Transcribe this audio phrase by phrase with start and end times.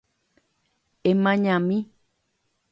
[1.11, 1.79] Emañami